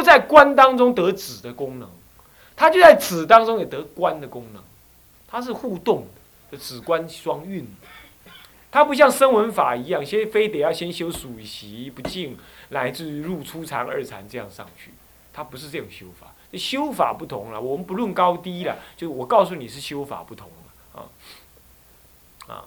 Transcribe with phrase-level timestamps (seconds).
[0.00, 1.86] 就在观当中得止的功能，
[2.56, 4.62] 它就在止当中也得观的功能，
[5.28, 6.06] 它是互动
[6.50, 7.68] 的，止观双运。
[8.70, 12.38] 它不像声闻法一样，先非得要先修属习不净，
[12.70, 14.90] 乃至于入初禅、二禅这样上去，
[15.34, 16.28] 它不是这种修法。
[16.54, 22.64] 修法不同了，我们不论高低了，就我告诉你是修法不同了啊啊。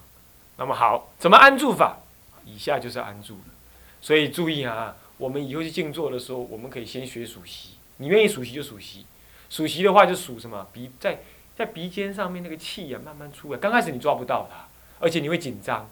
[0.57, 1.97] 那么好，怎么安住法？
[2.45, 3.53] 以下就是安住了。
[4.01, 7.71] 所以注意啊，我们以后去静坐的时候，我们可以先学数息。
[7.97, 9.05] 你愿意数息就数息，
[9.49, 10.67] 数息的话就数什么？
[10.73, 11.19] 鼻在
[11.55, 13.59] 在鼻尖上面那个气呀，慢慢出来。
[13.59, 14.67] 刚开始你抓不到它，
[14.99, 15.89] 而且你会紧张，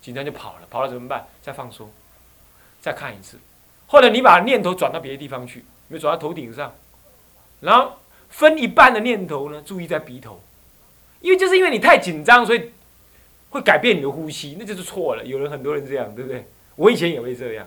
[0.00, 1.26] 紧张就跑了，跑了怎么办？
[1.40, 1.90] 再放松，
[2.80, 3.38] 再看一次，
[3.86, 6.74] 或者你把念头转到别的地方去，你转到头顶上。
[7.60, 10.42] 然后分一半的念头呢，注意在鼻头，
[11.20, 12.72] 因为就是因为你太紧张，所以
[13.50, 15.24] 会改变你的呼吸，那就是错了。
[15.24, 16.46] 有人很多人这样，对不对？
[16.74, 17.66] 我以前也会这样，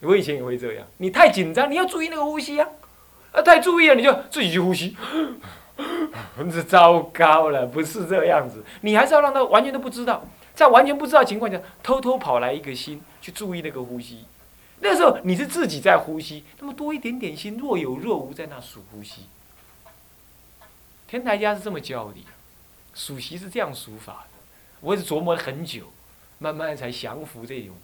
[0.00, 0.86] 我以前也会这样。
[0.96, 2.68] 你太紧张，你要注意那个呼吸啊！
[3.32, 4.96] 啊，太注意了，你就自己去呼吸，
[6.52, 8.64] 这糟糕了，不是这样子。
[8.80, 14.24] 你还是要让他完全都不知道，在完全不知道情况下，偷偷跑来一个心去注意那个呼吸。
[14.80, 19.26] 那时候你是自己在呼吸，那么多一点点心，若有若无在那数呼吸。
[21.06, 22.24] 天台家是这么教的，
[22.94, 24.26] 数息是这样数法。
[24.80, 25.84] 我也是琢磨了很久，
[26.38, 27.74] 慢慢才降服这种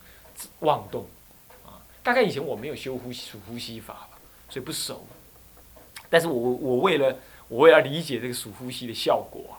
[0.61, 1.06] 妄动。
[2.07, 4.11] 大概以前我没有修呼吸数呼吸法吧，
[4.49, 5.05] 所以不熟。
[6.09, 7.19] 但是我我为了
[7.49, 9.59] 我为了理解这个数呼吸的效果，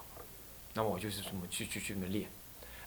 [0.74, 2.30] 那么我就是这么去去去么练。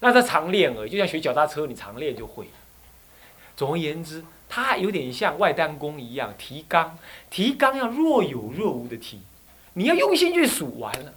[0.00, 2.46] 那他常练而已，就像学脚踏车，你常练就会。
[3.54, 4.24] 总而言之。
[4.52, 6.98] 它有点像外丹功一样提纲，
[7.30, 9.20] 提纲要若有若无的提，
[9.74, 11.14] 你要用心去数完了。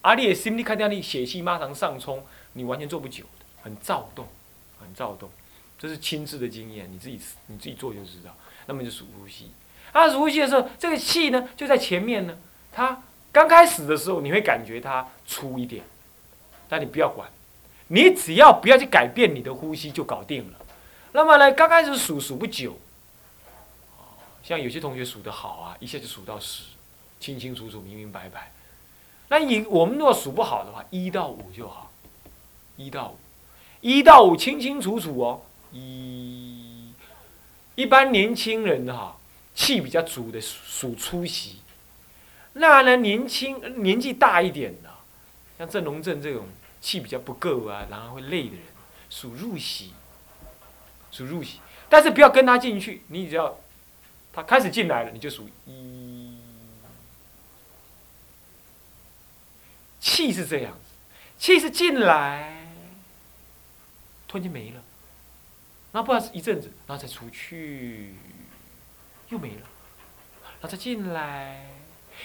[0.00, 2.24] 阿里也心里看到你血气马上上冲，
[2.54, 4.26] 你完全做不久的，很躁动，
[4.80, 5.28] 很躁动。
[5.80, 8.36] 这是亲自的经验，你自己你自己做就知道。
[8.66, 9.50] 那么就数呼吸，
[9.92, 12.36] 啊，数呼吸的时候，这个气呢就在前面呢。
[12.70, 13.02] 它
[13.32, 15.82] 刚开始的时候你会感觉它粗一点，
[16.68, 17.28] 但你不要管，
[17.88, 20.58] 你只要不要去改变你的呼吸就搞定了。
[21.12, 22.78] 那么呢，刚开始数数不久，
[24.44, 26.64] 像有些同学数得好啊，一下就数到十，
[27.18, 28.52] 清清楚楚、明明白白。
[29.28, 31.90] 那你我们如果数不好的话，一到五就好，
[32.76, 33.18] 一到五，
[33.80, 35.42] 一到五清清楚楚哦。
[35.72, 36.92] 一，
[37.74, 39.16] 一般年轻人哈，
[39.54, 41.60] 气比较足的数粗息。
[42.54, 44.90] 那呢，年轻年纪大一点的，
[45.58, 46.46] 像郑龙正这种
[46.80, 48.64] 气比较不够啊，然后会累的人，
[49.08, 49.92] 数入息。
[51.12, 51.58] 数入息，
[51.88, 53.02] 但是不要跟他进去。
[53.08, 53.58] 你只要
[54.32, 56.38] 他开始进来了，你就数一。
[59.98, 60.78] 气是这样子，
[61.36, 62.64] 气是进来，
[64.28, 64.80] 突然间没了，
[65.92, 68.14] 然后不知道一阵子，然后再出去，
[69.28, 69.62] 又没了，
[70.42, 71.66] 然后再进来。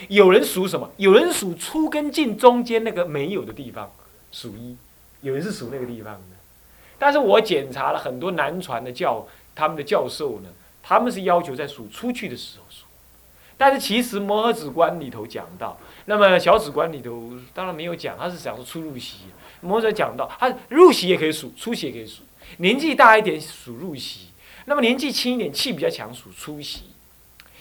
[0.10, 0.92] 有人数什么？
[0.98, 3.92] 有人数出跟进中间那个没有的地方，
[4.32, 4.78] 数一。
[5.22, 6.36] 有人是数那个地方的。
[7.00, 10.50] 但是我检查了很多南传的教，他们的教授呢，
[10.84, 12.86] 他们是要求在数出去的时候数。
[13.58, 19.22] 但是其实摩诃止观里头讲到，那么小止观里头当然没有讲，他是讲说出入息。
[19.66, 22.22] 摩诃讲到，他入息也可以数，出息也可以数。
[22.58, 24.28] 年纪大一点数入息，
[24.66, 26.84] 那么年纪轻一点，气比较强数出息。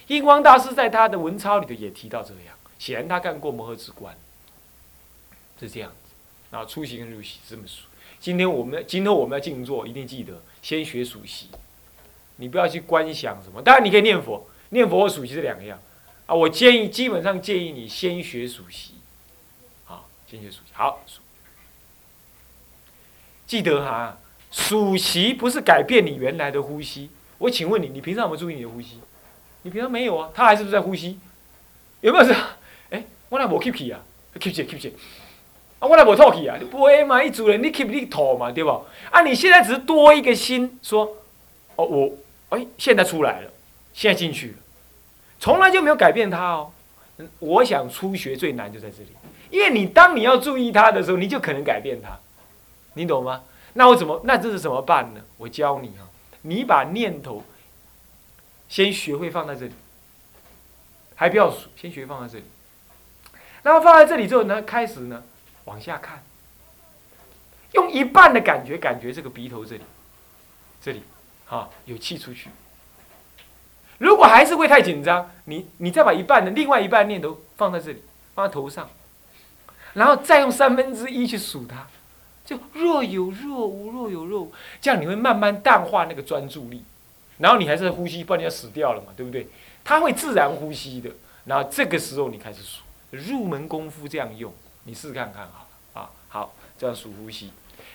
[0.08, 4.14] 印光大师在他的文钞里头也提到这样，显然他干过摩诃止观，
[5.58, 5.96] 是这样子。
[6.54, 7.86] 啊出息跟入息这么数。
[8.20, 11.48] 今天我们今后我们要静坐，一定记得先学数息，
[12.36, 13.60] 你不要去观想什么。
[13.60, 15.80] 当然你可以念佛，念佛和数息是两个样
[16.26, 16.34] 啊。
[16.34, 18.94] 我建议基本上建议你先学数息，
[19.84, 20.72] 好，先学数息。
[20.72, 21.02] 好，
[23.54, 24.18] 记得哈，
[24.50, 27.08] 数息不是改变你原来的呼吸。
[27.38, 28.98] 我请问你，你平常有没有注意你的呼吸？
[29.62, 31.20] 你平常没有啊，他还是不是在呼吸？
[32.00, 32.34] 有没有是？
[32.90, 34.00] 哎，我那无 keep 啊
[34.40, 34.90] ，keep 住 keep 住。
[35.78, 36.56] 我来无吐气啊！
[36.58, 37.22] 你不会嘛？
[37.22, 38.70] 一组人你 keep 你吐嘛，对不？
[39.12, 41.16] 啊，你现在只是多一个心，说，
[41.76, 42.10] 哦，我，
[42.48, 43.50] 哎，现在出来了，
[43.92, 44.54] 现在进去了，
[45.38, 46.72] 从来就没有改变它哦。
[47.38, 49.10] 我想初学最难就在这里，
[49.50, 52.18] 因为你当你要注意它的时候，你就可能改变它，
[52.94, 53.42] 你懂吗？
[53.74, 54.20] 那我怎么？
[54.24, 55.20] 那这是怎么办呢？
[55.36, 56.08] 我教你啊，
[56.42, 57.44] 你把念头
[58.68, 59.72] 先学会放在这里，
[61.14, 62.44] 还不要数，先学会放在这里。
[63.62, 65.22] 那么放在这里之后呢，开始呢？
[65.64, 66.22] 往下看，
[67.72, 69.82] 用一半的感觉感觉这个鼻头这里，
[70.82, 71.02] 这里，
[71.46, 72.50] 哈，有气出去。
[73.96, 78.02] 如果还是会太紧张，你你再把一半的另外一半念头放在这里，
[78.34, 78.90] 放在头上，
[79.94, 81.86] 然后再用三分之一去数它，
[82.44, 86.84] 就若有若无，若有若无，这样你会慢慢淡化那个专注力，
[87.38, 89.46] 然后你还是呼吸，不然你要死掉了嘛，对不对？
[89.82, 91.10] 它会自然呼吸的。
[91.46, 94.52] 然后这个时候你开始数，入门功夫这样用，
[94.84, 96.10] 你试试看看好了啊。
[96.28, 97.50] 好，这样数呼吸，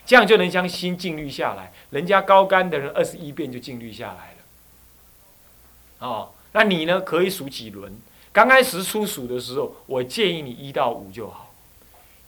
[0.06, 1.72] 这样就能将心静虑下来。
[1.90, 6.08] 人家高干的人二十一遍就静虑下来了。
[6.08, 7.02] 哦，那你呢？
[7.02, 8.00] 可以数几轮？
[8.32, 11.49] 刚开始初数的时候，我建议你一到五就好。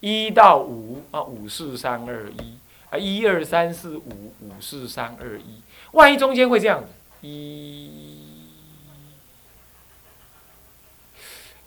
[0.01, 2.57] 一到五啊，五四三二一
[2.89, 5.61] 啊，一二三四五，五四三二一。
[5.93, 6.87] 万一中间会这样子，
[7.27, 8.49] 一，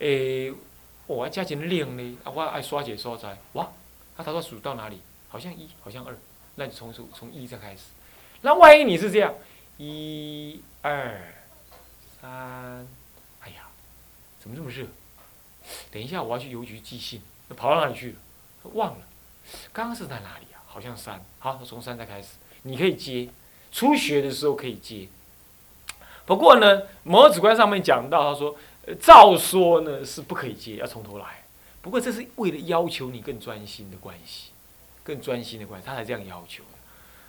[0.00, 0.52] 诶，
[1.06, 3.64] 我加减练呢，啊，我爱刷解所在，哇，
[4.16, 5.00] 啊，他说数到哪里？
[5.28, 6.16] 好像一，好像二，
[6.56, 7.82] 那你从数从一再开始。
[8.42, 9.32] 那万一你是这样，
[9.78, 11.32] 一二
[12.20, 12.86] 三，
[13.40, 13.68] 哎呀，
[14.40, 14.86] 怎么这么热？
[15.92, 17.22] 等一下，我要去邮局寄信，
[17.56, 18.16] 跑到哪里去了？
[18.72, 19.04] 忘了，
[19.72, 20.62] 刚刚是在哪里啊？
[20.66, 22.28] 好像山，好，从山再开始，
[22.62, 23.28] 你可以接，
[23.70, 25.08] 初学的时候可以接。
[26.24, 28.56] 不过呢，摩子观上面讲到，他说，
[29.00, 31.42] 照说呢是不可以接，要从头来。
[31.82, 34.50] 不过这是为了要求你更专心的关系，
[35.02, 36.70] 更专心的关系，他才这样要求的。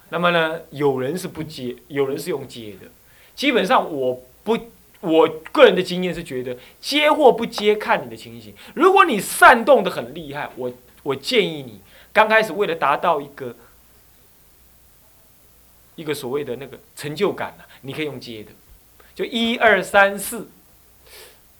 [0.10, 2.88] 那么呢，有人是不接，有人是用接的。
[3.36, 4.58] 基本上我不，
[5.06, 8.54] 我个人的经验是觉得接或不接看你的情形。
[8.74, 10.74] 如果你煽动的很厉害，我。
[11.06, 11.81] 我建议你
[12.12, 13.56] 刚开始为了达到一个
[15.94, 18.50] 一个所谓的那个成就感呢，你可以用接的，
[19.13, 20.50] 就一二三四，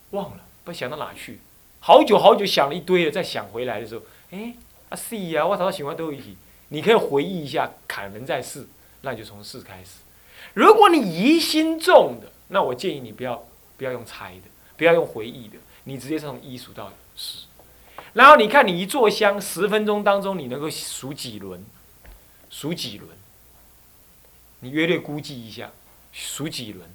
[0.10, 1.42] 忘了不想到哪去，
[1.80, 4.02] 好久好久想了一堆了，再想回来的时候，
[4.32, 4.56] 哎，
[4.90, 6.36] 啊四呀，我早喜欢都一起，
[6.70, 8.68] 你可以回忆一下，可能在四，
[9.02, 10.00] 那就从四开始。
[10.56, 13.46] 如果你疑心重的，那我建议你不要
[13.78, 17.46] 不要用猜的，不要用回忆的，你直接从一数到十。
[18.14, 21.66] 然后你看，你一坐香十分钟当中，你能够数几轮？
[22.50, 23.10] 数几轮？
[24.62, 25.72] 你约略估计一下，
[26.14, 26.90] 数几轮？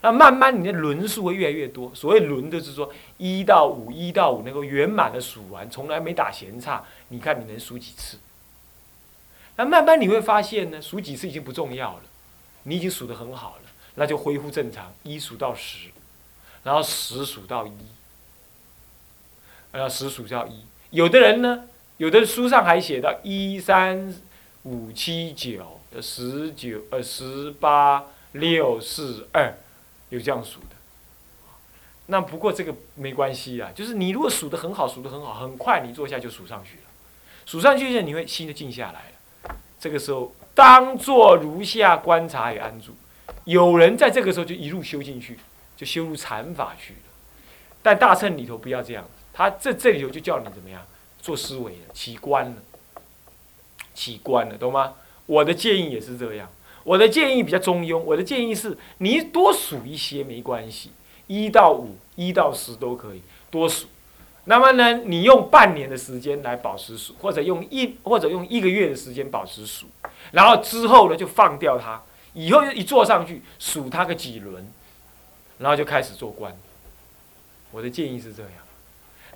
[0.00, 1.92] 那慢慢你的轮数会越来越多。
[1.94, 6.84] 所谓轮，就是说一到五，一到五能够圆满的数完，从来没打闲岔。
[7.08, 8.18] 你看你能数几次？
[9.56, 12.02] 那慢慢你会发现呢，数几次已经不重要了，
[12.62, 13.67] 你已经数得很好了，
[13.98, 15.90] 那就恢复正常，一数到十，
[16.62, 17.72] 然后十数到一。
[19.72, 21.64] 呃，十数到一，有的人呢，
[21.98, 24.14] 有的书上还写到一三
[24.62, 29.54] 五七九，十九呃十八六四二，
[30.08, 30.76] 有这样数的。
[32.06, 36.84] 那不过这个没关系啊，就是你如果数的很好，数的很好，很快你坐下就数上去了，
[37.44, 39.56] 数上去后你会心就静下来了。
[39.78, 42.96] 这个时候当做如下观察与安住，
[43.48, 45.38] 有人在这个时候就一路修进去，
[45.74, 46.98] 就修入禅法去了。
[47.82, 49.08] 但大乘里头不要这样。
[49.32, 50.84] 他这这里头就叫你怎么样
[51.18, 52.56] 做思维了，起观了，
[53.94, 54.92] 起观了，懂吗？
[55.24, 56.50] 我的建议也是这样，
[56.84, 60.90] 我的建议比较中庸，我的建议是你多数一些没关系，
[61.26, 63.86] 一到五、一到十都可以多数。
[64.44, 69.86] 那么呢，你用半年的时间来保持数，或者用一或者用一个月的时间保持数，
[70.32, 72.02] 然后之后呢就放掉它，
[72.34, 74.66] 以后一坐上去数他个几轮，
[75.58, 76.56] 然后就开始做官。
[77.70, 78.52] 我的建议是这样。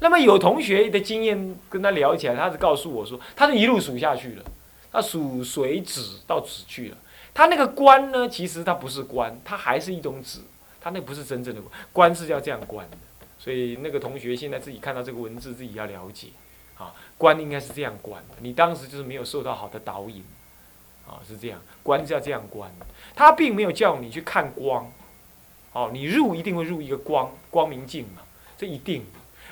[0.00, 4.44] 那么有同学的经验跟他聊起来，他是告诉我说，他是一路数下去了，
[4.90, 6.96] 他数水止到止去了。
[7.34, 10.40] 他那个官呢，其实他不是官，他还是一种止，
[10.80, 12.96] 他那不是真正的官，官是要这样官的。
[13.38, 16.28] 所以那个同学现在自己看到这个文字，自己要了解，
[16.78, 18.36] 啊，官应该是这样官的。
[18.40, 20.24] 你当时就是没有受到好的导引，
[21.06, 22.70] 啊，是这样，观是要这样观。
[23.14, 24.90] 他并没有叫你去看光，
[25.72, 28.22] 哦，你入一定会入一个光，光明镜嘛，
[28.56, 29.04] 这一定。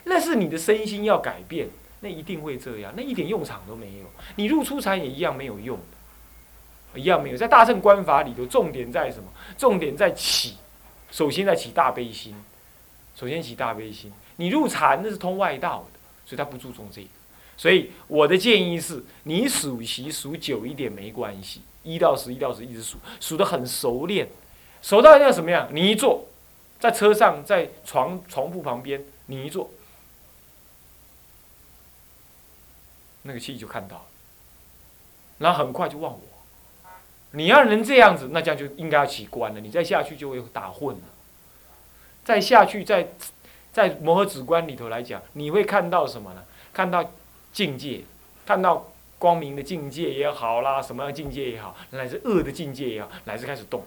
[0.05, 1.69] 那是你的身心要改变，
[2.01, 4.07] 那一定会这样，那一点用场都没有。
[4.37, 5.79] 你入出禅也一样没有用，
[6.95, 7.37] 一样没有。
[7.37, 9.29] 在大乘观法里头，重点在什么？
[9.59, 10.57] 重点在起，
[11.11, 12.35] 首先在起大悲心，
[13.15, 14.11] 首先起大悲心。
[14.37, 17.09] 你入禅那是通外道的，所以他不注重这个。
[17.61, 24.27] 所以我的建议是，你数习数久一点没关系，一到十，一到十一直数，数得很熟练，
[24.81, 25.69] 熟到要什么样？
[25.71, 26.27] 你一坐，
[26.79, 29.69] 在车上，在床床铺旁边，你一坐。
[33.25, 34.05] 那个气就看到了，
[35.37, 36.21] 然后很快就忘我。
[37.33, 39.61] 你要能这样子，那这样就应该要起观了。
[39.61, 41.03] 你再下去就会打混了。
[42.25, 43.09] 再下去，在
[43.71, 46.43] 在摩诃止观里头来讲，你会看到什么呢？
[46.73, 47.13] 看到
[47.53, 48.05] 境界，
[48.47, 53.85] 看到光明的境界也好啦，什么样境界也好，乃至恶的境界也好，乃至开始动，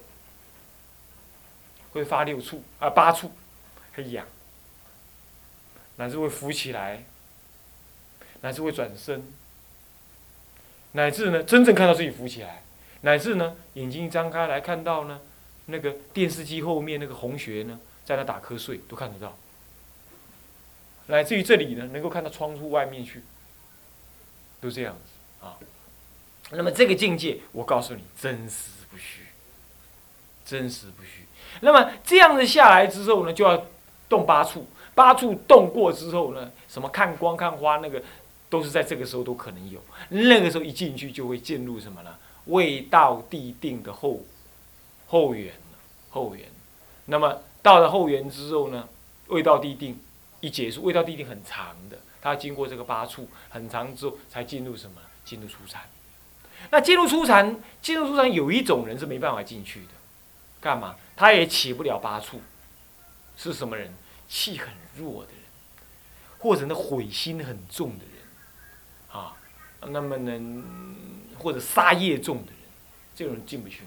[1.92, 3.32] 会发六处啊八处，
[3.96, 4.26] 会痒，
[5.98, 7.04] 乃至会浮起来。
[8.44, 9.26] 乃至会转身，
[10.92, 12.62] 乃至呢，真正看到自己浮起来，
[13.00, 15.22] 乃至呢，眼睛一张开来看到呢，
[15.68, 19.38] 那个电视机后面那个红学呢，在那打瞌睡都看得到。
[21.08, 23.24] 乃至于这里呢，能够看到窗户外面去，
[24.64, 25.58] 都这样子啊。
[26.52, 29.24] 那么这个境界，我告诉你，真实不虚，
[30.46, 31.26] 真实不虚。
[31.60, 33.66] 那么这样子下来之后呢，就要
[34.08, 34.66] 动八处，
[34.96, 38.02] 八处动过之后呢，什么看光看花那个，
[38.50, 39.80] 都是在这个时候都可能有。
[40.10, 42.16] 那个时候一进去就会进入什么呢？
[42.46, 44.22] 未到地定的后
[45.08, 45.54] 后缘
[46.10, 46.48] 后缘。
[47.06, 48.88] 那么到了后缘之后呢，
[49.28, 50.00] 未到地定。
[50.44, 55.02] 一结束，未到地定很长的，他经过这个八处很长之后，才进入什么？
[55.26, 55.82] 进入初禅。
[56.72, 59.90] 那进入初禅，进入初禅有一种人是没办法进去的，
[60.62, 60.96] 干嘛？
[61.18, 62.42] 他也起不了八处，
[63.36, 63.94] 是什么人？
[64.30, 65.42] 气很弱的人，
[66.40, 69.36] 或者呢悔心很重的人，啊，
[69.82, 70.64] 那么呢，
[71.38, 72.62] 或者杀业重的人，
[73.14, 73.84] 这种人进不去。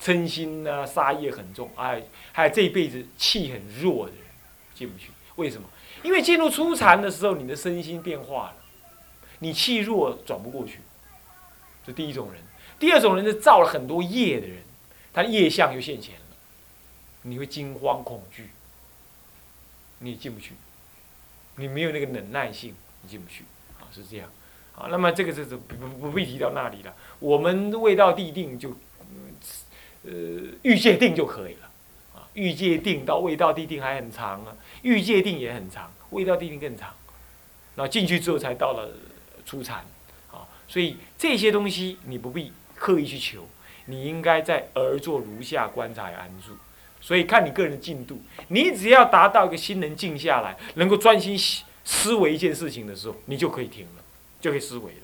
[0.00, 4.22] 嗔心啊，杀业很重，哎，还有这一辈子气很弱的人。
[4.74, 5.68] 进不去，为什么？
[6.02, 8.56] 因为进入初禅的时候，你的身心变化了，
[9.38, 10.80] 你气弱转不过去，
[11.86, 12.40] 这第一种人。
[12.78, 14.58] 第二种人是造了很多业的人，
[15.12, 16.36] 他的业相又现前了，
[17.22, 18.50] 你会惊慌恐惧，
[20.00, 20.54] 你也进不去，
[21.54, 23.44] 你没有那个忍耐性，你进不去，
[23.78, 24.28] 啊，是这样，
[24.74, 28.70] 啊，那么这个是不不不必提到那里了，我们未到地定就，
[30.02, 30.10] 呃，
[30.62, 31.70] 欲界定就可以了。
[32.34, 36.94] 欲界定到未到地定还很长啊，欲界定也很长，未到地定更长。
[37.74, 38.90] 那进去之后才到了
[39.44, 39.84] 初禅，
[40.30, 43.48] 啊，所以这些东西你不必刻意去求，
[43.86, 46.56] 你应该在而作如下观察安住。
[47.00, 51.36] 所以看你个人的进度，你只要达到一个心能静下来，能够专心
[51.84, 54.02] 思维一件事情的时候，你就可以停了，
[54.40, 55.00] 就可以思维了。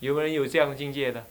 [0.00, 1.24] 有没有人有这样的境界呢？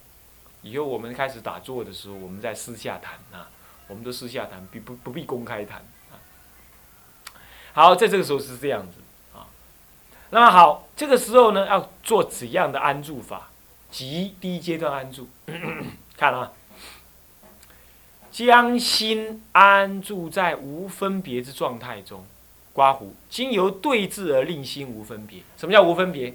[0.61, 3.49] 以后我们开始打坐的时候，我们在私下谈啊。
[3.93, 5.77] 我们都私下谈，必不不必公开谈
[6.11, 6.17] 啊。
[7.73, 8.95] 好，在这个时候是这样子
[9.37, 9.45] 啊。
[10.31, 13.49] 那么好，这个时候呢，要做怎样的安住法？
[13.91, 15.29] 即第一阶段安住，
[16.17, 16.51] 看啊，
[18.31, 22.25] 将心安住在无分别之状态中。
[22.73, 25.43] 刮胡，经由对治而令心无分别。
[25.55, 26.33] 什么叫无分别？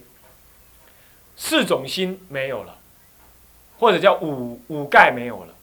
[1.37, 2.79] 四种心没有了，
[3.81, 5.55] 或者叫五五盖没有了。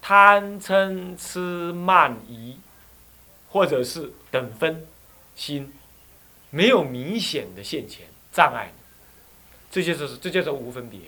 [0.00, 1.38] 贪嗔痴
[1.72, 2.56] 慢疑，
[3.50, 4.86] 或者是等分
[5.34, 5.72] 心，
[6.50, 8.72] 没有明显的现前障碍，
[9.70, 11.00] 这就是这叫做无分别。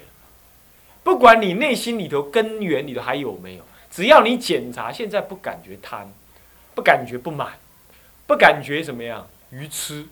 [1.02, 6.12] 不管你内心里头根源里头还有没有，只要你检查，现在不感觉贪，
[6.74, 7.58] 不感觉不满，
[8.26, 10.06] 不感觉怎么样愚痴，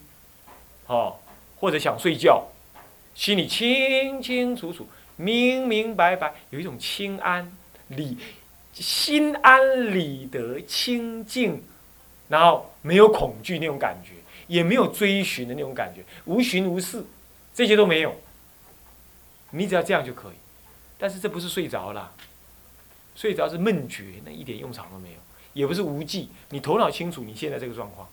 [0.86, 1.16] 哦，
[1.56, 2.48] 或者想睡觉，
[3.14, 7.52] 心里清清楚楚、明明白白，有一种清安
[7.88, 8.16] 理。
[8.80, 11.62] 心安理得、清净，
[12.28, 14.12] 然后没有恐惧那种感觉，
[14.46, 17.04] 也没有追寻的那种感觉，无寻无事，
[17.54, 18.14] 这些都没有。
[19.50, 20.34] 你只要这样就可以。
[20.98, 22.12] 但是这不是睡着了，
[23.14, 25.18] 睡着是梦觉，那一点用场都没有，
[25.52, 28.08] 也不是无记，你头脑清楚，你现在这个状况，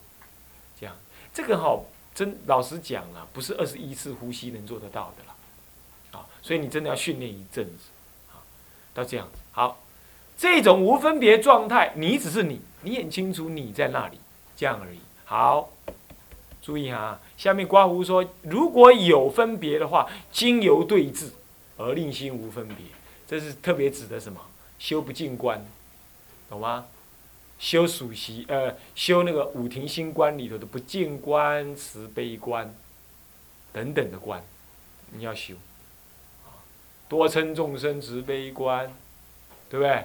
[0.78, 0.96] 这样，
[1.34, 1.80] 这个哈，
[2.14, 7.90] 真老实讲啊，不是二十一次呼吸能做得到的了，啊，所以你真的要训练一阵子，
[8.30, 8.38] 啊，
[8.94, 9.80] 到这样子好。
[10.36, 14.18] 这种无分别状态，你只是你，你很清楚你在那里，
[14.56, 14.98] 这样而已。
[15.24, 15.70] 好，
[16.62, 21.30] 注意哈，下面刮胡说，如果有分别的话，经由对峙
[21.76, 22.76] 而令心无分别，
[23.26, 24.40] 这是特别指的什么？
[24.78, 25.64] 修不净观，
[26.50, 26.86] 懂吗？
[27.58, 32.74] 修属习，呃，修那个五庭心观里头的不净观、慈悲观
[33.72, 34.44] 等等的观，
[35.12, 35.54] 你要修。
[37.08, 38.92] 多称众生慈悲观，
[39.70, 40.04] 对不对？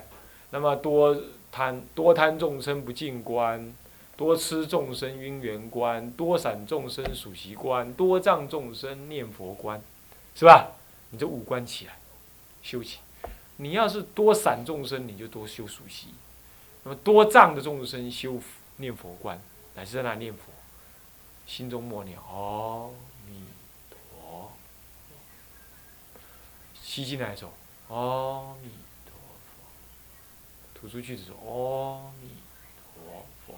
[0.51, 1.17] 那么多
[1.51, 3.74] 贪多贪众生不净观，
[4.15, 9.81] 多吃众生因缘观，多散众生属习观，多障众生念佛观，
[10.36, 10.74] 是吧？
[11.10, 11.98] 你这五观起来
[12.62, 13.00] 修起，
[13.58, 16.10] 你要是多散众生，你就多修属习；
[16.84, 18.39] 那么多障的众生修
[18.77, 19.41] 念佛观，
[19.75, 20.51] 乃是在那念佛，
[21.46, 22.89] 心中默念阿
[23.27, 23.43] 弥
[23.89, 24.51] 陀，
[26.81, 27.51] 吸进来走
[27.89, 28.70] 阿弥。
[30.81, 32.29] 吐出去的时候，阿弥
[32.95, 33.55] 陀佛，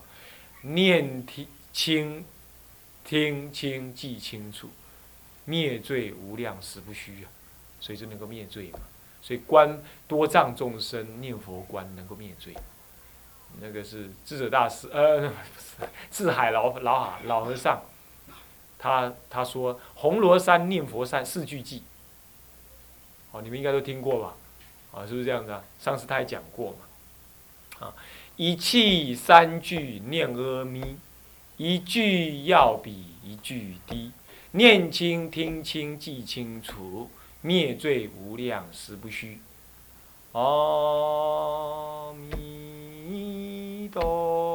[0.62, 2.26] 念听清，
[3.06, 4.70] 听清记清楚，
[5.46, 7.32] 灭罪无量实不虚啊，
[7.80, 8.80] 所以就能够灭罪嘛。
[9.22, 12.54] 所以观多障众生念佛观能够灭罪，
[13.62, 15.32] 那个是智者大师呃，
[16.12, 17.82] 智海老老老和尚，
[18.78, 21.80] 他他说红螺山念佛山四句偈，
[23.32, 24.36] 哦，你们应该都听过吧？
[24.92, 25.64] 啊，是不是这样子啊？
[25.80, 26.80] 上次他也讲过嘛。
[27.84, 27.94] 啊，
[28.38, 30.96] 一气三句念阿弥，
[31.58, 34.12] 一句要比一句低，
[34.52, 37.10] 念清听清记清楚，
[37.42, 39.42] 灭罪无量实不虚。
[40.32, 44.53] 阿弥陀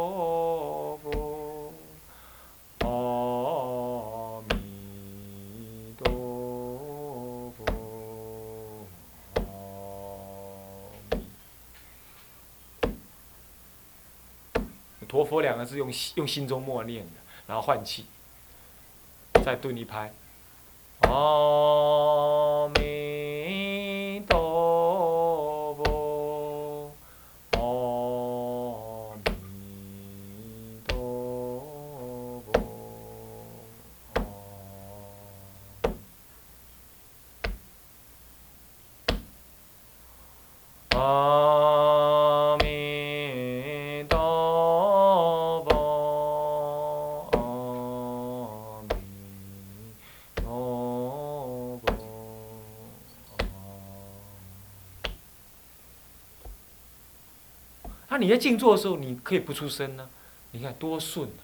[15.09, 17.13] 陀佛两个字用用心中默念的，
[17.47, 18.05] 然后换气，
[19.43, 20.13] 再顿一拍，
[21.09, 22.48] 哦。
[58.19, 60.09] 你在静坐的时候，你可以不出声呢、
[60.53, 61.43] 你看多顺啊！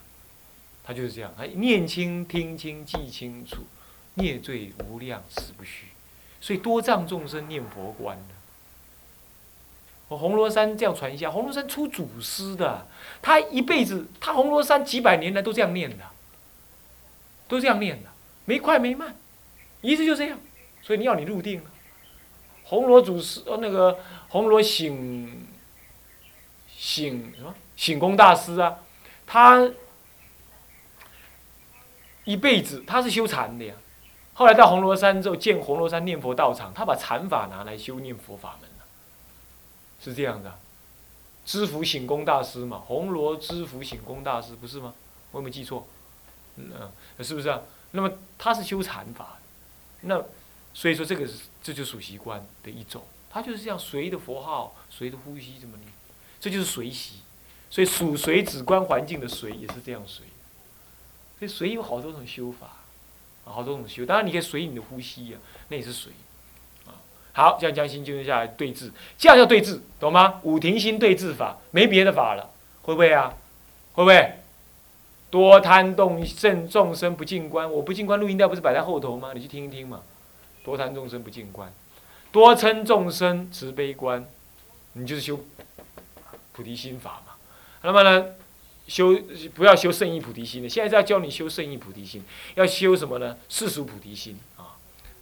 [0.82, 3.62] 他就是这样，哎，念清、听清、记清楚，
[4.14, 5.86] 孽罪无量，实不虚。
[6.40, 8.18] 所以多障众生念佛观。
[10.08, 12.86] 我红罗山这样传一下，红罗山出祖师的，
[13.22, 16.04] 他一辈子，他红罗山几百年来都这样念的，
[17.48, 18.10] 都这样念的，
[18.44, 19.16] 没快没慢，
[19.80, 20.38] 一直就这样。
[20.82, 21.70] 所以你要你入定了。
[22.64, 25.46] 红罗祖师，呃，那个红罗醒
[26.84, 28.76] 醒什么醒功大师啊，
[29.26, 29.70] 他
[32.24, 33.74] 一辈子他是修禅的呀。
[34.34, 38.84] 后来到红罗山之后，建红罗山念佛道场，他把禅法拿来修念佛法门了，
[39.98, 40.58] 是这样的。
[41.46, 44.92] 知福醒功大师嘛，红罗知福醒功大师不是吗？
[45.30, 45.88] 我有没有记错？
[46.56, 47.62] 嗯、是不是啊？
[47.92, 49.40] 那么他是修禅法的，
[50.02, 50.22] 那
[50.74, 55.90] 所以说这个是这就属习惯的一种，他就是这样随着佛号，随着呼吸这么念，
[56.44, 57.20] 这就是随习。
[57.70, 60.26] 所以属随指观环境的随也是这样随。
[61.38, 62.66] 所以随有好多种修法。
[63.46, 66.12] 啊，好多种修，当然你可以随你的呼吸呀、那也是随。
[66.86, 66.96] 啊，
[67.32, 70.40] 好，这样将心静下来对治，这样叫对治，懂吗？
[70.44, 72.50] 五停心对治法，没别的法了，
[72.82, 73.34] 会不会啊？
[73.92, 74.38] 会不会？
[75.30, 79.32] 多贪动正众生不净观，我不净观录音带不是摆在后头吗？
[79.34, 80.02] 你去听一听嘛。
[80.62, 81.70] 多贪众生不净观，
[82.32, 84.24] 多嗔众生慈悲观，
[84.94, 85.38] 你就是修
[86.54, 87.34] 菩提心法嘛。
[87.82, 88.26] 那么呢？
[88.86, 89.18] 修
[89.54, 92.22] 不要修圣意菩提心的，现在是要教你修圣意菩提心，
[92.54, 93.36] 要修什么呢？
[93.48, 94.76] 世俗菩提心啊，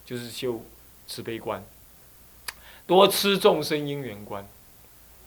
[0.05, 0.61] 就是修
[1.07, 1.63] 慈悲观，
[2.85, 4.45] 多吃众生因缘观。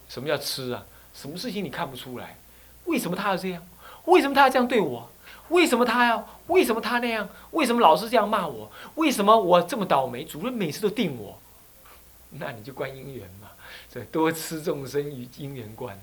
[0.07, 0.85] 什么叫吃啊？
[1.15, 2.37] 什么事情你看不出来？
[2.85, 3.67] 为什么他要这样？
[4.05, 5.11] 为什么他要这样对我？
[5.49, 6.29] 为什么他要？
[6.49, 7.27] 为什么他那样？
[7.53, 8.71] 为什么老是这样骂我？
[8.97, 10.25] 为什么我这么倒霉？
[10.25, 11.41] 主任每次都定我，
[12.33, 13.46] 那你就观因缘嘛。
[14.01, 16.03] 对多吃众生于因缘观的。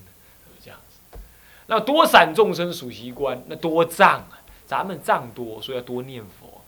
[1.66, 6.60] 那多散众生属习观，那多障啊，咱们障多，所以要多念佛，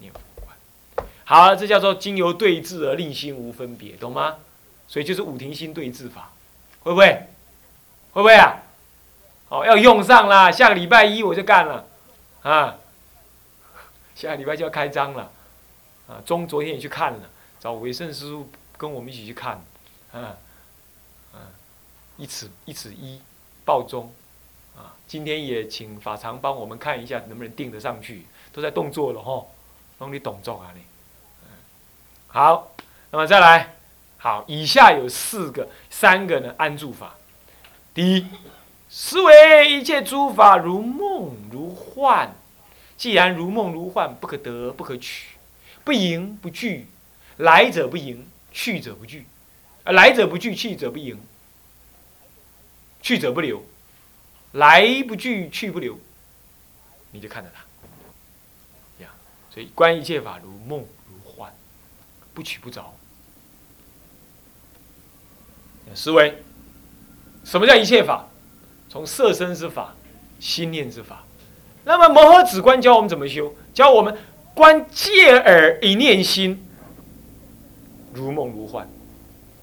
[0.00, 1.06] 念佛观。
[1.24, 4.38] 好，这叫做经由对治而令心无分别，懂吗？
[4.88, 6.32] 所以就是五停心对治法，
[6.82, 7.28] 会不会？
[8.12, 8.60] 会不会啊？
[9.48, 11.86] 好，要用上啦，下个礼拜一我就干了，
[12.42, 12.76] 啊，
[14.16, 15.30] 下个礼拜就要开张了，
[16.08, 17.20] 啊，中昨天也去看了，
[17.60, 19.64] 找维胜师傅跟我们一起去看，
[20.12, 20.36] 啊，
[22.20, 23.18] 一尺一尺一，
[23.64, 24.12] 报中。
[24.76, 28.26] 啊，今天也请法常帮我们看一下，能不能定得上去？
[28.52, 29.50] 都在动作了吼，
[29.98, 30.82] 帮你动作啊你。
[32.28, 32.70] 好，
[33.10, 33.74] 那么再来，
[34.18, 37.16] 好，以下有四个、三个呢安住法。
[37.92, 38.26] 第一，
[38.88, 42.34] 思维一切诸法如梦如幻，
[42.96, 45.36] 既然如梦如幻，不可得不可取，
[45.82, 46.86] 不迎不拒，
[47.38, 49.26] 来者不迎，去者不拒，
[49.84, 51.20] 来者不拒，去者不迎，
[53.02, 53.62] 去者不留。
[54.52, 55.96] 来不拒，去不留，
[57.12, 57.62] 你就看着他，
[58.98, 59.12] 这样。
[59.48, 61.54] 所以观一切法如梦如幻，
[62.34, 62.92] 不取不着。
[65.94, 66.42] 思维，
[67.44, 68.28] 什么叫一切法？
[68.88, 69.94] 从色身之法、
[70.40, 71.24] 心念之法。
[71.84, 73.54] 那么摩诃止观教我们怎么修？
[73.72, 74.18] 教我们
[74.52, 76.68] 观戒耳一念心，
[78.12, 78.88] 如梦如幻。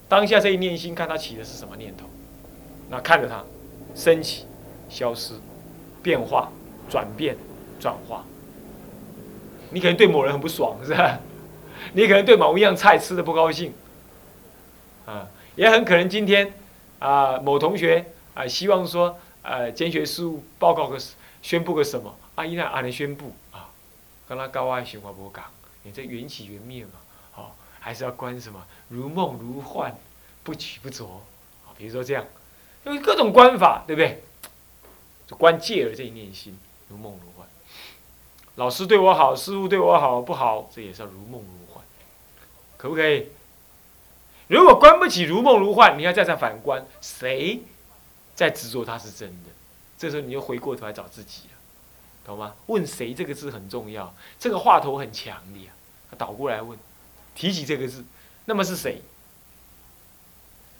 [0.08, 2.08] 当下这一念心，看他起的是什么念头，
[2.90, 3.44] 那看着他
[3.94, 4.44] 升起。
[4.90, 5.34] 消失、
[6.02, 6.50] 变化、
[6.88, 7.36] 转变、
[7.78, 8.24] 转化。
[9.68, 11.20] 你可能对某人很不爽，是吧？
[11.92, 13.74] 你可能对某一样菜吃的不高兴，
[15.04, 16.54] 啊，也很可能今天
[17.00, 20.98] 啊，某同学啊，希望说呃，监学事务报告个
[21.42, 22.46] 宣布个什么啊？
[22.46, 23.68] 伊那安尼宣布啊，
[24.26, 25.44] 跟他高爱循环不讲，
[25.82, 26.92] 你这缘起缘灭嘛，
[27.36, 29.94] 哦，还是要观什么如梦如幻，
[30.42, 31.20] 不取不着
[31.66, 31.76] 啊。
[31.76, 32.24] 比如说这样，
[32.94, 34.22] 有各种观法，对不对？
[35.26, 37.46] 就观戒了这一念心，如梦如幻。
[38.56, 40.70] 老师对我好，师傅对我好不好？
[40.74, 41.84] 这也是如梦如幻，
[42.76, 43.28] 可不可以？
[44.48, 47.60] 如果观不起如梦如幻，你要再再反观，谁
[48.34, 49.50] 在执着它是真的？
[49.98, 51.54] 这时候你就回过头来找自己了，
[52.24, 52.54] 懂吗？
[52.66, 55.68] 问谁这个字很重要，这个话头很强烈。
[56.10, 56.78] 他倒过来问，
[57.34, 58.04] 提起这个字，
[58.46, 59.02] 那么是谁？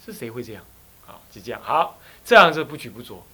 [0.05, 0.65] 是谁会这样？
[1.09, 1.61] 好，就这样。
[1.61, 3.27] 好，这样子不取不着，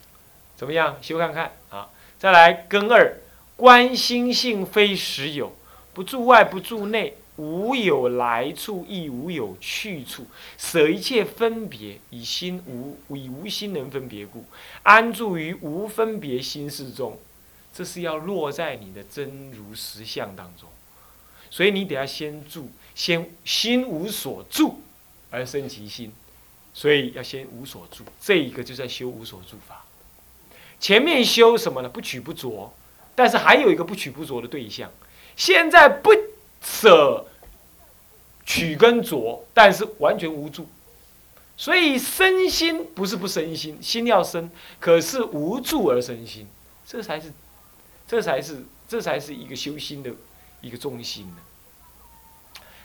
[0.57, 0.97] 怎么样？
[1.03, 1.91] 修看看啊。
[2.19, 3.21] 再来根二，
[3.55, 5.55] 观心性非实有，
[5.93, 7.19] 不住外，不住内。
[7.37, 10.25] 无有来处，亦无有去处，
[10.57, 14.45] 舍一切分别，以心无以无心能分别故，
[14.85, 17.19] 安住于无分别心事中。
[17.73, 20.69] 这是要落在你的真如实相当中，
[21.51, 24.81] 所以你得要先住，先心无所住
[25.29, 26.13] 而生其心，
[26.75, 28.05] 所以要先无所住。
[28.21, 29.87] 这一个就在修无所住法。
[30.79, 31.89] 前面修什么呢？
[31.89, 32.75] 不取不着，
[33.15, 34.91] 但是还有一个不取不着的对象，
[35.35, 36.11] 现在不。
[36.67, 37.27] 舍
[38.47, 40.67] 取跟着，但是完全无助，
[41.59, 46.49] 所以身心不是不身心，心要生，可是无助而生心，
[46.87, 47.31] 这才是，
[48.09, 50.11] 这才是，这才是一个修心的
[50.63, 51.37] 一个中心呢。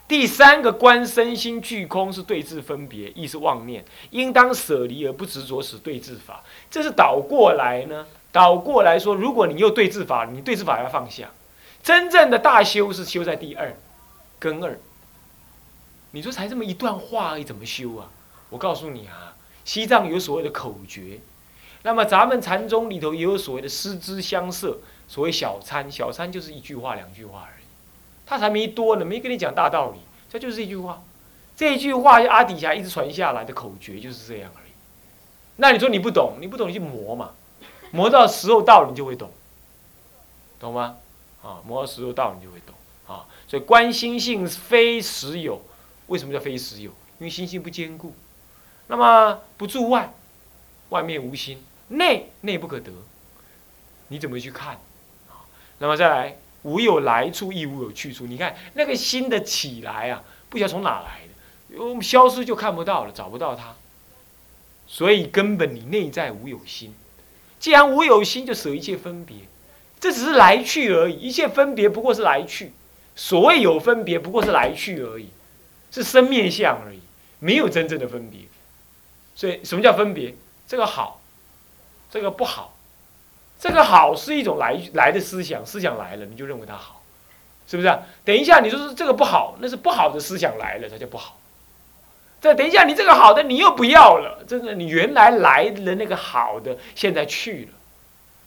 [0.10, 6.44] 第三个观身心俱空是对治分别，亦是妄念，应当舍离而不执着，使对治法。
[6.72, 11.30] 这是倒过来呢，倒过来说，如果你有对治法，你对治法要放下。
[11.84, 13.78] 真正的大修是修在第二
[14.40, 14.80] 根二。
[16.10, 18.10] 你说才这么一段话而已，怎么修啊？
[18.50, 21.20] 我告诉你啊，西藏有所谓的口诀，
[21.84, 27.59] 那么咱们禅宗里头也有所谓的师之相摄，所谓小参，小参就是一句话、两句话而已，
[28.30, 29.98] 他才没多呢，没跟你讲大道理，
[30.30, 31.02] 这就是一句话。
[31.58, 34.72] 这一句话就阿底峡一直传下来的口诀就是这样而已。
[35.56, 37.32] 那你说你不懂，你不懂你去磨嘛，
[37.92, 39.32] 磨到时候到了你就会懂，
[40.60, 40.98] 懂吗？
[41.42, 42.76] 啊，磨到时候到，你就会懂
[43.08, 43.26] 啊。
[43.48, 45.60] 所以观心性非实有，
[46.06, 46.92] 为什么叫非实有？
[47.18, 48.14] 因为心性不坚固。
[48.88, 50.14] 那么不住外，
[50.90, 52.92] 外面无心，内内不可得，
[54.10, 54.76] 你怎么去看？
[55.28, 55.44] 啊，
[55.80, 58.26] 那么再来，无有来处，亦无有去处。
[58.26, 63.76] 你看那个心的起来啊，不晓得从哪来的，我们消失就看不到了，找不到它。
[64.88, 66.94] 所以根本你内在无有心，
[67.60, 69.38] 既然无有心，就舍一切分别。
[70.00, 72.72] 这只是来去而已，一切分别不过是来去。
[73.16, 75.28] 所谓有分别，不过是来去而已，
[75.92, 77.00] 是生面相而已，
[77.40, 78.40] 没有真正的分别。
[79.36, 80.34] 所以，什么叫分别？
[80.68, 81.22] 这个好，
[82.10, 82.79] 这个不好。
[83.60, 87.04] 这个好是一种来来的思想，思想来了，你就认为它好，
[87.68, 88.00] 是不是？
[88.24, 91.38] 等一下，你说是这个不好，那是不好的思想来了，它就不好。
[92.40, 97.78] 再等一下，你这个好的你又不要了，真的，你原来来的那个好的现在去了。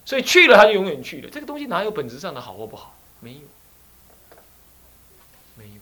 [0.04, 1.28] 所以去了，他就永远去了。
[1.30, 2.94] 这个东西哪有本质上的好或不好？
[3.20, 3.40] 没有，
[5.56, 5.80] 没有。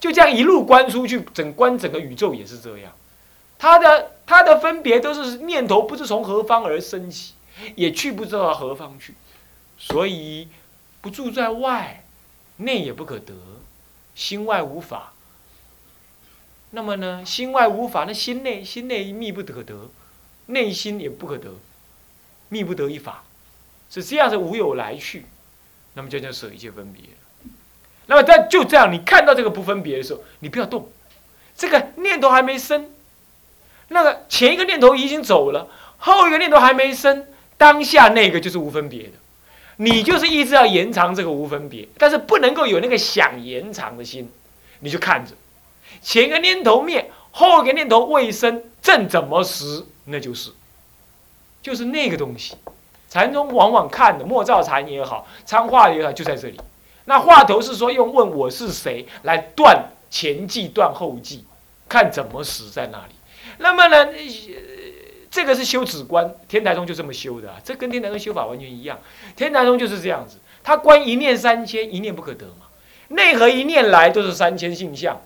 [0.00, 2.92] 就这样一路观出去，整观整个宇宙也是这样。
[3.56, 7.32] 它的它的分别都是念头，不知从何方而升起，
[7.76, 9.14] 也去不知道何方去。
[9.78, 10.48] 所以
[11.00, 12.04] 不住在外，
[12.56, 13.34] 内也不可得，
[14.14, 15.12] 心外无法。
[16.70, 19.88] 那么呢，心外无法，那心内心内密不可得，
[20.46, 21.54] 内心也不可得，
[22.48, 23.24] 密不得一法。
[23.90, 25.24] 是这样子无有来去，
[25.94, 27.02] 那么就叫舍一切分别。
[28.06, 30.90] 那么在就这样，你看到这个不分别的时候，你不要动，
[31.56, 32.90] 这个念头还没生，
[33.88, 37.26] 那个前一个念头已经走了，后一个念头还没生，
[37.58, 39.12] 当下那个就是无分别的。
[39.80, 44.28] 你就是一直要延长这个无分别，但是不能够有那个想延长的心，
[44.80, 45.32] 你就看着
[46.02, 50.50] 前个念头灭，后个念头未生，正怎么时，那就是，
[51.62, 52.56] 就是那个东西。
[53.08, 56.60] 禅宗往往看的莫照禅也好，参话也好，就在这里。
[57.04, 61.44] 那话头是说用问我是谁来断前际断后际，
[61.88, 63.14] 看怎么死在那里。
[63.58, 64.12] 那么呢，
[65.30, 68.98] 这个是修止观，天台宗就这么修的，这跟天台宗修法完全一样。
[69.36, 72.66] 天台宗就是这样子，他观一念三千，一念不可得嘛。
[73.08, 75.20] 内核一念来都是三千性相，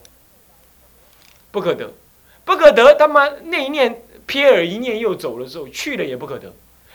[1.50, 1.92] 不可得，
[2.44, 2.94] 不可得。
[2.94, 6.52] 他妈那一念瞥耳一念又走了之后，去了也不可得。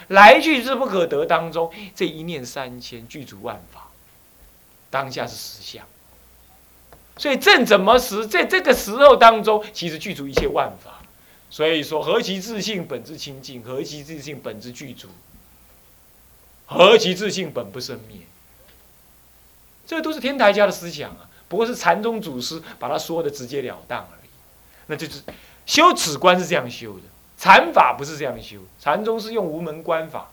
[0.10, 3.90] 来去之不可得当中，这一念三千具足万法，
[4.90, 5.86] 当下是实相。
[7.18, 10.97] 所以正怎么实，在这个时候当中，其实具足一切万法。
[11.50, 15.08] 所以说，何其自性本自清净，何其自性本自具足，
[16.66, 18.20] 何其自性本不生灭。
[19.86, 24.30] 这都是天台家的思想啊，不过是禅宗祖师把它说的直截了当而已。
[24.88, 25.24] 那就是
[25.66, 27.04] 修此观是这样修的，
[27.38, 30.30] 禅法不是这样修，禅宗是用无门观法，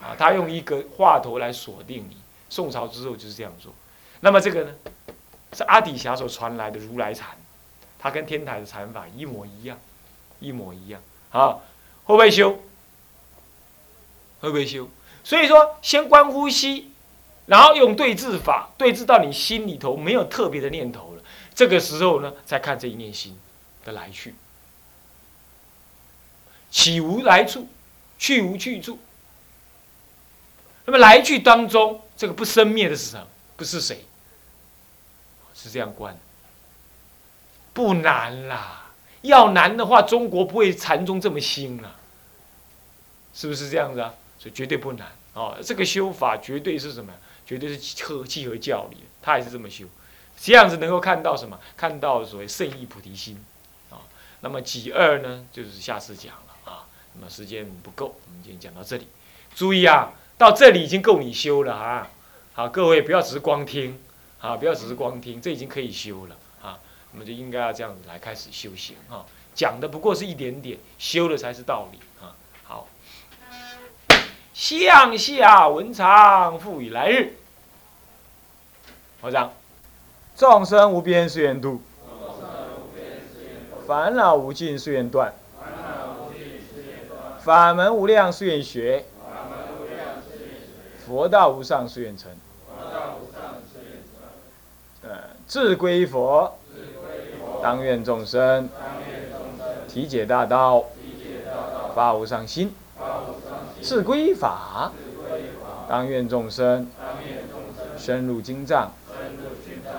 [0.00, 2.16] 啊，他用一个话头来锁定你。
[2.50, 3.72] 宋朝之后就是这样做。
[4.20, 4.74] 那么这个呢，
[5.52, 7.36] 是阿底峡所传来的如来禅，
[7.98, 9.78] 它跟天台的禅法一模一样，
[10.40, 11.58] 一模一样啊。
[12.04, 12.62] 会不会修？
[14.40, 14.88] 会不会修？
[15.22, 16.92] 所以说，先观呼吸。
[17.46, 21.22] 然后用对治法，对治到你心里头没有特别的念头了，
[21.54, 23.38] 这个时候呢，再看这一念心
[23.86, 24.34] 的来去，
[26.70, 27.66] 起无来处，
[28.18, 28.98] 去无去处。
[30.84, 33.26] 那么来去当中，这个不生灭的是什么？
[33.56, 34.04] 不是谁？
[35.54, 36.18] 是这样观，
[37.72, 38.87] 不难啦。
[39.22, 41.96] 要难的话，中国不会禅宗这么兴了，
[43.34, 44.14] 是不是这样子啊？
[44.38, 45.56] 所以绝对不难哦。
[45.62, 47.12] 这个修法绝对是什么？
[47.44, 49.86] 绝对是合契合教理，他也是这么修，
[50.38, 51.58] 这样子能够看到什么？
[51.76, 53.42] 看到所谓圣意菩提心，
[53.90, 54.04] 啊，
[54.40, 55.46] 那么几二呢？
[55.50, 59.08] 就是下次讲了啊，那么时间不够，我们今天讲到这里。
[59.54, 62.10] 注意啊，到这里已经够你修了啊，
[62.52, 63.98] 好，各位不要只是光听，
[64.40, 66.36] 啊，不要只是光听，这已经可以修了
[67.12, 72.36] 我们就应该要这样子来开始修行啊，讲的不过是一点点，修的才是道理啊。
[72.64, 72.86] 好。
[74.52, 77.34] 向下文长复以来日。
[79.20, 79.52] 我讲，
[80.36, 81.80] 众生无边誓愿度，
[83.86, 85.32] 烦恼无尽誓愿断，
[87.40, 89.04] 法门无量誓愿学，
[91.06, 92.30] 佛道无上誓愿成。
[95.02, 96.57] 呃，智归佛，
[97.62, 98.68] 当愿众生
[99.88, 100.84] 体解大道，
[101.94, 102.74] 发无上心。
[103.80, 104.92] 自归法，
[105.88, 106.90] 当愿众生
[107.96, 108.90] 深入经藏，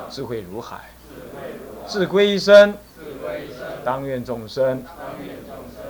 [0.10, 0.78] 智慧如海；
[1.88, 2.76] 自归身，
[3.84, 4.84] 当愿众生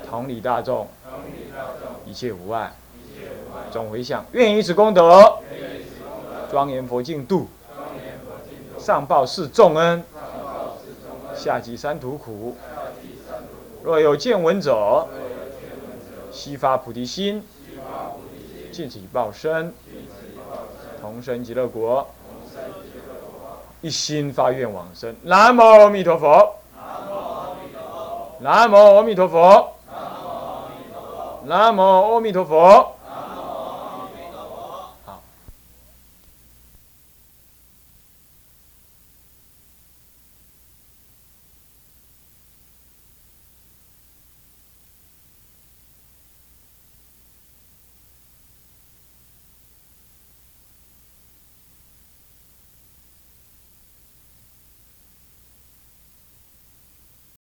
[0.10, 0.88] 同理大众，
[2.06, 2.72] 一切无碍。
[3.72, 5.40] 总回向，愿以此功德，
[6.50, 7.48] 庄严佛净土，
[8.80, 10.04] 上报四重恩，
[11.40, 12.54] 下济三途苦。
[13.82, 15.08] 若有见闻者，
[16.34, 17.42] 悉发菩提心。
[18.74, 19.74] 尽此一报身，
[21.02, 22.06] 同生极乐国，
[23.80, 25.16] 一心发愿往生。
[25.24, 26.56] 南无阿弥陀佛。
[28.42, 29.74] 南无阿弥陀佛。
[31.46, 32.96] 南无阿弥陀佛。